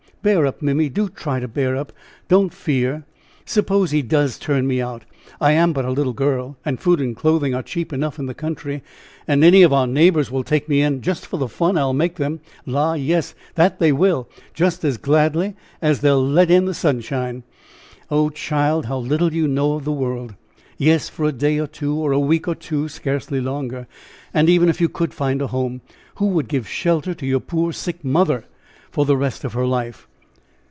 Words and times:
Bear 0.23 0.45
up, 0.45 0.61
Mimmy; 0.61 0.87
do 0.87 1.09
try 1.09 1.39
to 1.39 1.47
bear 1.47 1.75
up; 1.75 1.91
don't 2.27 2.53
fear; 2.53 3.05
suppose 3.43 3.89
he 3.89 4.03
does 4.03 4.37
turn 4.37 4.67
me 4.67 4.79
out. 4.79 5.01
I 5.39 5.53
am 5.53 5.73
but 5.73 5.83
a 5.83 5.89
little 5.89 6.13
girl, 6.13 6.57
and 6.63 6.79
food 6.79 7.01
and 7.01 7.15
clothing 7.15 7.55
are 7.55 7.63
cheap 7.63 7.91
enough 7.91 8.19
in 8.19 8.27
the 8.27 8.35
country, 8.35 8.83
and 9.27 9.43
any 9.43 9.63
of 9.63 9.73
our 9.73 9.87
neighbors 9.87 10.29
will 10.29 10.43
take 10.43 10.69
me 10.69 10.83
in 10.83 11.01
just 11.01 11.25
for 11.25 11.37
the 11.37 11.47
fun 11.47 11.75
I'll 11.75 11.93
make 11.93 12.17
them. 12.17 12.39
La! 12.67 12.93
yes, 12.93 13.33
that 13.55 13.79
they 13.79 13.91
will, 13.91 14.29
just 14.53 14.83
as 14.85 14.97
gladly 14.99 15.55
as 15.81 16.01
they 16.01 16.11
will 16.11 16.27
let 16.27 16.51
in 16.51 16.65
the 16.65 16.75
sunshine." 16.75 17.41
"Oh, 18.11 18.29
child, 18.29 18.85
how 18.85 18.99
little 18.99 19.33
you 19.33 19.47
know 19.47 19.73
of 19.73 19.85
the 19.85 19.91
world. 19.91 20.35
Yes, 20.77 21.09
for 21.09 21.23
a 21.25 21.31
day 21.31 21.57
or 21.57 21.65
two, 21.65 21.95
or 21.95 22.11
a 22.11 22.19
week 22.19 22.47
or 22.47 22.53
two, 22.53 22.87
scarcely 22.89 23.41
longer. 23.41 23.87
And 24.35 24.49
even 24.49 24.69
if 24.69 24.79
you 24.79 24.87
could 24.87 25.15
find 25.15 25.41
a 25.41 25.47
home, 25.47 25.81
who 26.17 26.27
would 26.27 26.47
give 26.47 26.67
shelter 26.69 27.15
to 27.15 27.25
your 27.25 27.39
poor, 27.39 27.73
sick 27.73 28.05
mother 28.05 28.45
for 28.91 29.03
the 29.07 29.17
rest 29.17 29.43
of 29.43 29.53
her 29.53 29.65
life?" 29.65 30.07